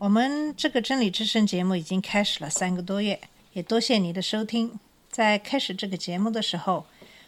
[0.00, 3.20] 我们这个真理之声节目已经开始了三个多月，
[3.52, 4.80] 也多谢你的收听。
[5.10, 6.86] 在开始这个节目的时候，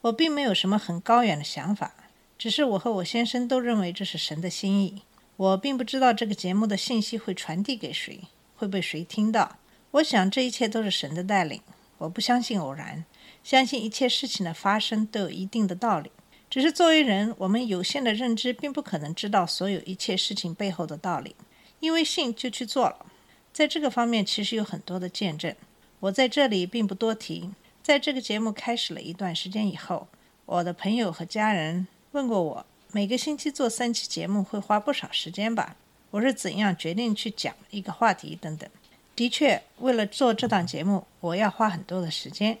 [0.00, 1.94] 我并没有什么很高远的想法，
[2.38, 5.02] 只是我和我先生都认为这是神的心意。
[5.36, 8.22] 我并不知道这个节目的信息会传递给谁，
[8.56, 9.58] 会被谁听到。
[9.90, 11.60] 我想这一切都是神的带领。
[11.98, 13.04] 我不相信偶然，
[13.42, 16.10] 相信一切事情的发生都有一定的道理。
[16.48, 21.36] 只是作为人，我们有限的认知并不可能知道所有一切事情背后的道理。
[21.84, 23.04] 因为信就去做了，
[23.52, 25.54] 在这个方面其实有很多的见证。
[26.00, 27.50] 我在这里并不多提。
[27.82, 30.08] 在这个节目开始了一段时间以后，
[30.46, 35.76] 我的朋友和家人问过我，每个星期做三期节目会花不少时间吧？
[36.12, 38.66] 我是怎样决定去讲一个话题等等。
[39.14, 42.56] 的确，为了做这档节目，我要花很多的时间。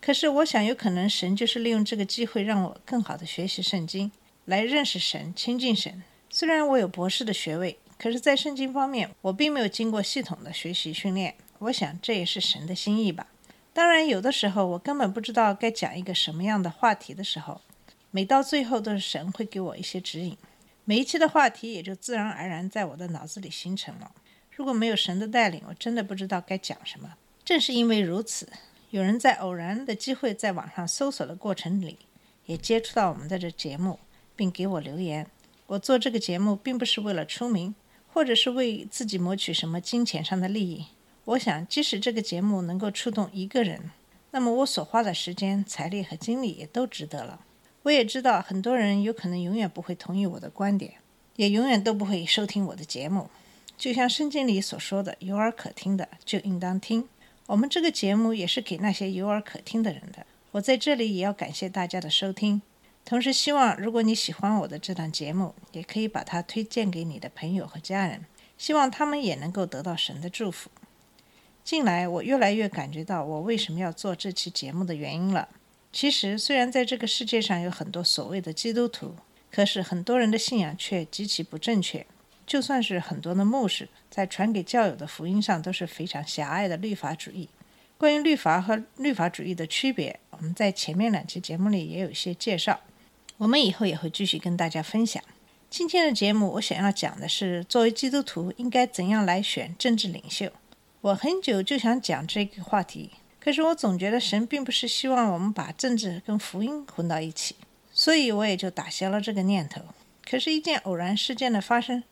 [0.00, 4.10] 可是我想，有可能神就是利用这个机会让我更好的学习圣经，
[4.46, 6.02] 来认识神、亲近神。
[6.28, 7.78] 虽然我有博士的学位。
[7.98, 11.34] 可是，在圣经方面，我并没有经过系统的学习训练。
[11.60, 13.26] 我想这也是神的心意吧。
[13.72, 17.60] 当然，有的时候我根本不知道该讲一个什么样的话题的时候，
[18.10, 20.36] 每到最后都是神会给我一些指引，
[20.84, 24.12] 每一期的话题也就自然而然在我的脑子里形成了。
[24.50, 27.14] 如果没有神的带领，我真的不知道该讲什么。
[27.44, 28.48] 正是因为如此，
[28.90, 31.98] 有人在偶然的机会在网上搜索的过程里，
[32.44, 33.98] 也接触到我们的这节目，
[34.34, 35.26] 并给我留言。
[35.66, 37.74] 我做这个节目并不是为了出名。
[38.16, 40.86] 或者是为自己谋取什么金钱上的利益，
[41.26, 43.90] 我想，即使这个节目能够触动一个人，
[44.30, 47.40] 那么我所花的时间、财力和精力也都值得了。
[47.82, 50.94] 我也知道，很多人有可能永远不会同意我的观点，
[51.36, 53.28] 也永远都不会收听我的节目。
[53.76, 57.06] 就像圣经里所说的：“有耳可听的，就应当听。”
[57.48, 60.24] 我们这个节目也是给那些有耳可听的人的。
[60.52, 62.62] 我在这里也要感谢大家的收听。
[63.08, 68.26] 同时，希望如果你喜欢我的这档节目，也可以把它推荐给你的朋友和家人，
[68.58, 70.68] 希望他们也能够得到神的祝福。
[71.62, 75.48] 近来，我越来越感觉到我为什么要做这期节目的原因了。
[75.92, 79.14] 其实，虽然在这个世界上有很多所谓的基督徒，
[79.52, 82.04] 可是很多人的信仰却极其不正确。
[82.44, 87.48] 就算是很多的牧师在传给教友的福音上，都是非常狭隘的律法主义。
[87.96, 92.80] 关于律法和律法主义的区别，我们在前面两期节目里也有一些介绍。
[93.38, 95.22] 我们以后也会继续跟大家分享。
[95.68, 100.50] 今天的节目，我想要讲的是，作为基督徒应该怎样来选政治领袖。
[101.02, 107.56] 我很久就想讲这个话题，可是我总觉得神并不是希望我们把政治跟福音混到一起，
[107.92, 109.82] 所以我也就打消了这个念头。
[110.24, 112.02] 可是，一件偶然事件的发生，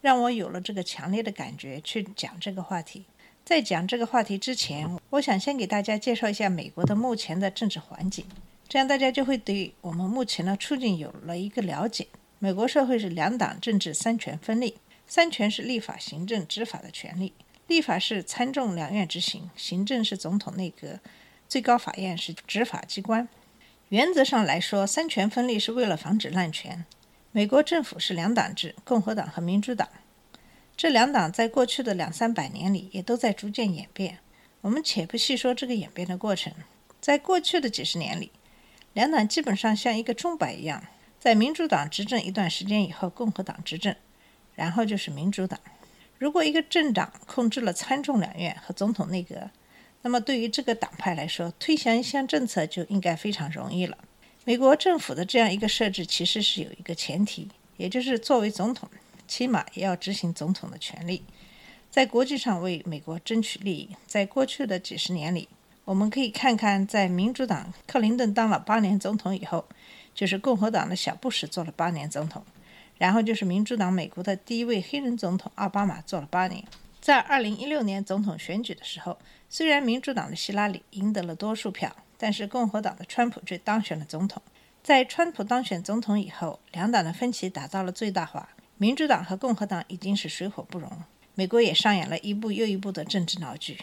[0.00, 3.04] 让我有了这个强烈的感觉去讲这个话题。
[3.44, 8.24] 在讲这个话题之前，我想先给大家介绍一下美国的目前的政治环境。
[8.68, 12.08] 这样大家就会对我们目前的处境有了一个了解。
[12.38, 17.32] 美国社会是两党政治三权分立，三权是立法、行政、执法的权利。
[17.68, 21.00] 立法是参众两院执行，行政是总统内阁，
[21.48, 23.28] 最高法院是执法机关。
[23.88, 26.84] 原则上来说，三权分立是为了防止滥权。
[27.30, 29.88] 美国政府是两党制，共和党和民主党。
[30.76, 34.18] 这两党在过去的两三百年里也都在逐渐演变。
[34.60, 36.52] 我们且不细说这个演变的过程，
[37.00, 38.32] 在过去的几十年里。
[38.96, 40.82] 两党基本上像一个钟摆一样，
[41.20, 43.94] 在民主党执政一段时间以后，共和党执政，
[44.54, 45.60] 然后就是民主党。
[46.16, 49.50] 如果一个政党控制了参众两院和总统内阁，
[50.00, 53.98] 那么对于这个党派来说，推行一项政策就应该非常容易了。
[54.46, 58.88] 美国政府的这样一个设置，其实是有一个前提，也就是作为总统，
[59.28, 61.22] 起码也要执行总统的权利，
[61.90, 63.90] 在国际上为美国争取利益。
[64.06, 65.46] 在过去的几十年里，
[65.86, 69.64] 我们可以看看，在民主党克林顿当了八年总统以后，
[70.12, 72.44] 就是共和党的小布什做了八年总统，
[72.98, 76.64] 然后就是民主党美国的第一位黑人总统奥巴马做了八年。
[77.00, 79.16] 在二零一六年总统选举的时候，
[79.48, 84.42] 虽然民主党的希拉里赢得了多数票，但是共和党的川普却当选了总统。
[84.82, 90.90] 在川普当选总统以后，两党的分歧达到了最大化，民主党和共和党已经是水火不容，
[91.36, 93.78] 美国也上演了一步又一步的政治闹剧。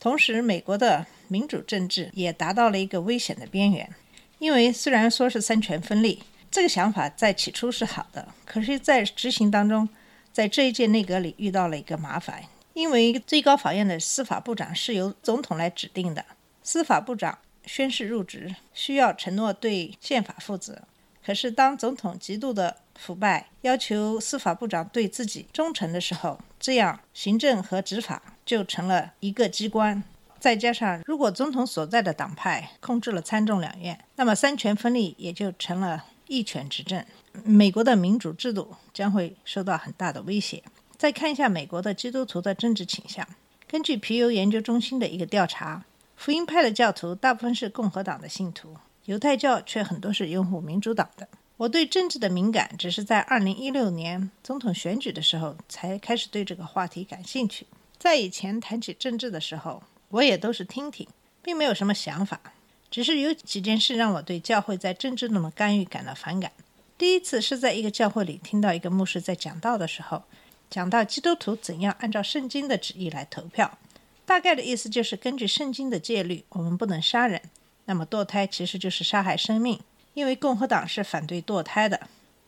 [0.00, 3.92] 同时，美国的民主政治也达到了一个危险的边缘，
[4.38, 9.88] 因为虽然说是三权分立，这个想法在起初是好的，可是，在执行当中，
[10.32, 12.44] 在这一届内阁里遇到了一个麻烦，
[12.74, 16.24] 因为最高法院的司法部长是由总统来指定的，
[16.62, 17.36] 司法部长
[17.66, 20.82] 宣誓入职需要承诺对宪法负责。
[21.26, 30.04] 可是当总统极度的腐败，要求司法部长对自己忠诚的时候，这样行政和执法就成了一个机关。
[30.44, 37.02] 再加上，如果总统所在的党派控制了参众两院，那么三权分立也就成了一权执政，
[37.44, 40.62] 美国的民主制度将会受到很大的威胁。
[40.98, 43.26] 再看一下美国的基督徒的政治倾向，
[43.66, 45.82] 根据皮尤研究中心的一个调查，
[46.14, 48.76] 福音派的教徒大部分是共和党的信徒，
[49.06, 51.26] 犹太教却很多是拥护民主党的。
[51.56, 59.82] 我对政治的敏感只是在2016年总统选举的时候才开始对这个话题感兴趣，在以前谈起政治的时候。
[60.14, 61.08] 我也都是听听，
[61.42, 62.40] 并没有什么想法，
[62.88, 66.52] 只是有几件事让我对教会在政治中的干预感到反感。
[66.96, 70.22] 第一次是在一个教会里听到一个牧师在讲道的时候，
[70.70, 73.76] 讲到基督徒怎样按照圣经的旨意来投票，
[74.24, 77.42] 大概的意思就是根据圣经的戒律，我们不能杀人。
[77.86, 79.80] 那么堕胎其实就是杀害生命，
[80.14, 82.00] 因为共和党是反对堕胎的，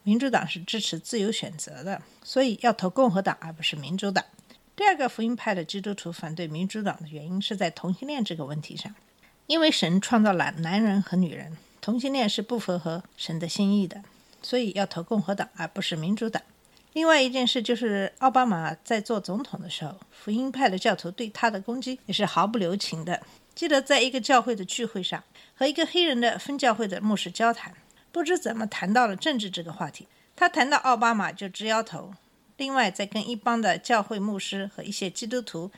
[0.04, 4.24] 民主党是支持自由选择的，所以要投共和党而不是民主党。
[4.76, 8.94] 第二个福音派的基督徒反对民主党的原因是在同性恋这个问题上，
[9.46, 14.02] 因为神创造了男人和女人，同性恋是不符合神的心意的，
[14.42, 16.42] 所以要投共和党而不是民主党。
[16.92, 23.22] 另外一件事就是奥巴马在做总统的时候，福音派的教徒对他的攻击也是毫不留情的。
[23.54, 25.24] 记得在一个教会的聚会上，
[25.54, 27.72] 和一个黑人的分教会的牧师交谈，
[28.12, 30.06] 不知怎么谈到了政治这个话题，
[30.36, 32.12] 他谈到奥巴马就直摇头。
[32.56, 35.70] 另外，在跟一帮的教会牧师和一些基督徒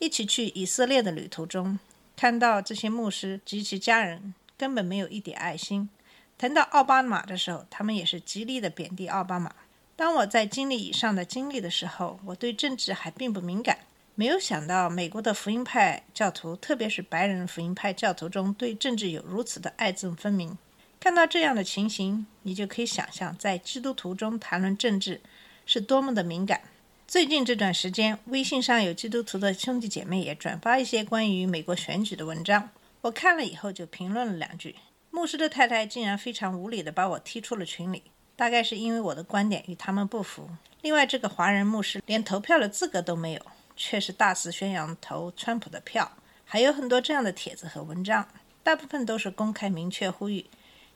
[0.00, 1.78] 一起去以色列的旅途中，
[2.16, 5.88] 看到这些牧师及其家人根本没有一点爱心。
[6.36, 9.54] 谈到奥巴马的时候，他们也是极力的贬低奥巴马。
[9.94, 13.78] 当我在经历以上的经历的时候，我对政治还并不敏感，
[14.16, 20.58] 没有想到美国的福音派教徒，特别是白人福音派教徒中，对政治有如此的爱憎分明。
[20.98, 25.20] 看到这样的情形，你就可以想象，在基督徒中谈论政治。
[25.66, 26.60] 是多么的敏感！
[27.06, 32.70] 最近这段时间，微信上有基督徒的兄弟姐妹也转发一些关于美国选举的文章。
[33.00, 34.76] 我看了以后就评论了两句。
[35.10, 38.02] 牧师的太太竟然非常无理地把我踢出了群里，
[38.36, 40.50] 大概是因为我的观点与他们不符。
[40.82, 43.40] 另外，这个华人牧师连投票的资格都没有，
[43.76, 46.10] 却是大肆宣扬投川普的票，
[46.44, 48.28] 还有很多这样的帖子和文章，
[48.62, 50.44] 大部分都是公开明确呼吁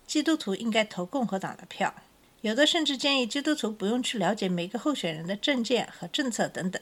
[0.07, 1.95] 基督徒应该投共和党的票。
[2.43, 6.81] 有的甚至建议基督徒不用去了解每个候选人的政见和政策等等，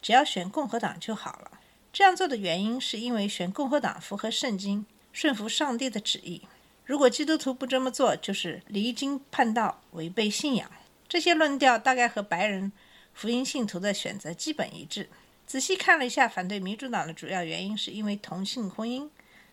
[0.00, 1.50] 只要选共和党就好了。
[1.92, 6.42] 这样做的原因是因为选共和党符合圣经，顺服上帝的旨意。
[6.86, 10.70] 如果基督徒不这么做，就是离经叛道，违背信仰。
[11.06, 12.72] 这些论调大概和白人
[13.12, 15.10] 福音信徒的选择基本一致。
[15.46, 19.08] 仔细看了一下，反对民主党的主要原因是因为同性婚姻、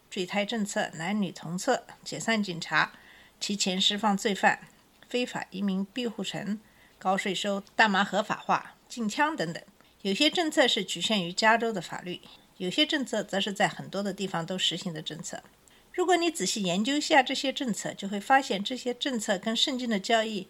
[0.10, 2.94] 堕胎政策、男女同厕、解散警察、
[3.40, 4.60] 提前释放罪犯。
[5.08, 6.60] 非法移民庇护城、
[6.98, 9.62] 高税收、大麻合法化、禁枪等等，
[10.02, 12.22] 有些政策是局限于加州的法律，
[12.58, 15.44] 有些政策则是在很多的地方都实行的政策。
[15.94, 20.48] 如果你仔细研究一下这些政策，就会发现这些政策跟圣经的教义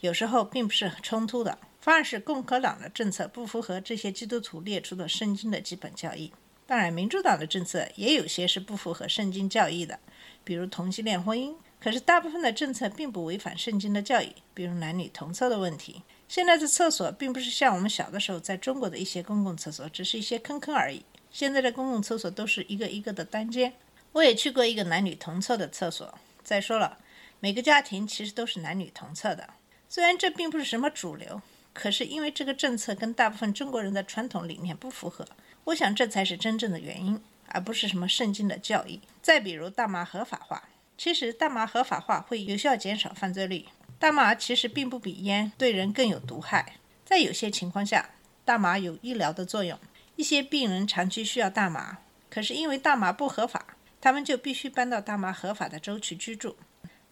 [0.00, 6.32] 有时候并不是冲突的，反而是共和党的政策不符合这些基督徒列出的圣经的基本教义。
[6.66, 9.98] 当然，民主党的政策也有些是不符合圣经教义的，
[10.44, 11.54] 比如同性恋婚姻。
[11.84, 16.00] 可是大部分的政策并不违反圣经的教义，比如男女同厕的问题。
[16.26, 21.04] 现在的厕所并不是像我们小的时候在中国的一些公共厕所，只是一些坑坑而已。
[21.30, 23.74] 现在的公共厕所都是一个一个的单间。
[24.12, 26.18] 我也去过一个男女同厕的厕所。
[26.42, 26.96] 再说了，
[27.38, 29.50] 每个家庭其实都是男女同厕的。
[29.90, 31.42] 虽然这并不是什么主流，
[31.74, 35.26] 可是因为这个政策跟大部分中国人的传统理念不符合，
[35.64, 39.02] 我想这才是真正的原因，而不是什么圣经的教义。
[39.20, 40.70] 再比如大麻合法化。
[40.96, 43.66] 其实大麻合法化会有效减少犯罪率。
[43.98, 46.76] 大麻其实并不比烟对人更有毒害。
[47.04, 48.10] 在有些情况下，
[48.44, 49.78] 大麻有医疗的作用。
[50.16, 51.98] 一些病人长期需要大麻，
[52.30, 56.56] 可是因为大麻不合法，他们就必须搬到大麻合法的州去居住。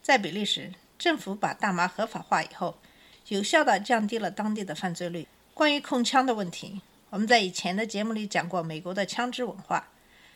[0.00, 2.78] 在比利时，政府把大麻合法化以后，
[3.28, 5.26] 有效地降低了当地的犯罪率。
[5.54, 9.88] 关于控枪的问题，我们在以前的节目里讲过美国的枪支文化。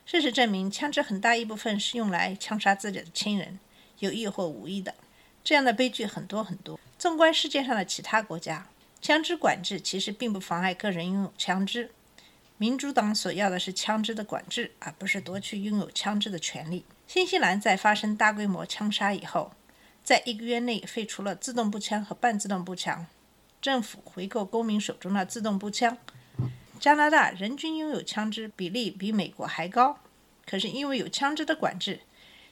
[0.06, 3.58] 事实证明，枪支很大一部分是用来枪杀自己的亲人，
[3.98, 4.94] 有意或无意的。
[5.42, 6.78] 这样的悲剧很多很多。
[6.96, 8.68] 纵观世界上的其他国家，
[9.02, 11.90] 枪支管制其实并不妨碍个人拥有枪支。
[12.56, 16.84] 民主党所要的是枪支的管制，而不是夺去拥有枪支的权利。
[17.08, 19.50] 新西兰在发生大规模枪杀以后，
[20.04, 23.08] 在一个月内废除了自动步枪和半自动步枪，
[23.60, 25.98] 政府回购公民手中的自动步枪。
[26.78, 29.98] 加拿大人均拥有枪支比例比美国还高，
[30.44, 32.00] 可是因为有枪支的管制，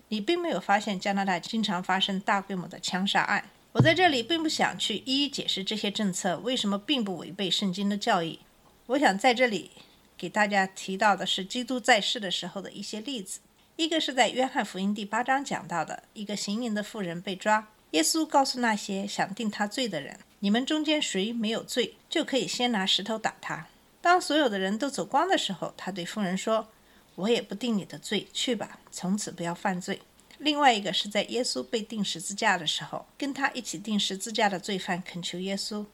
[0.08, 3.50] 你并没有发现加拿大经常发生大规模的枪杀案。
[3.72, 8.38] 我在这里并不想去一一解释这些政策为什么并不违背圣经的教义。
[8.86, 9.70] 我想在这里
[10.16, 13.40] 给大家提到的是基督在世的时候的一些例子。
[13.76, 23.66] 一个是在约翰福音第八章讲到的一个行淫的妇人被抓，耶稣告诉那些想定他罪的人：“你们中间谁没有罪，就可以先拿石头打他。”
[24.04, 26.68] 当所有的人都走光的时候，他对妇人说
[27.16, 29.98] ：“我也不定你的罪，去吧，从此不要犯罪。”
[30.36, 35.86] 另外一个是在耶稣被钉十字架的时候，跟他一起钉十字架的罪犯恳求耶稣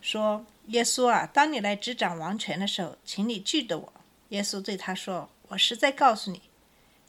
[0.00, 3.92] 说：“耶稣啊，当你来执掌王权的时候，请你记得我。”
[4.30, 6.40] 耶稣对他说：“我实在告诉你，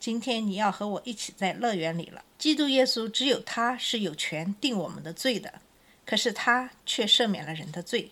[0.00, 5.60] 今天你要和我一起在乐园里了。”基督耶稣只有他是有权定我们的罪的，
[6.04, 8.10] 可是他却赦免了人的罪。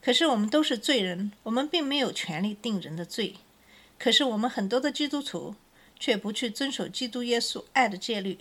[0.00, 3.36] 可是我们都是罪人，我们并没有权利定人的罪。
[3.98, 5.54] 可是我们很多的基督徒。
[6.02, 8.38] 却不去遵守基督耶稣爱的戒律，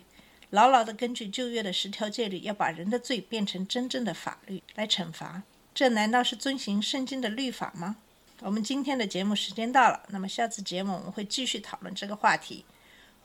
[0.50, 5.44] 牢牢地根据旧约的十条戒律，要把人的罪变成真正的法律来惩罚，
[5.76, 7.98] 这难道是遵循圣经的律法吗？
[8.40, 12.64] 我们今天的节目时间到了，那么下次节目我们会继续讨论这个话题，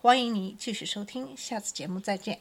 [0.00, 2.40] 欢迎你继续收听，下次节目再见。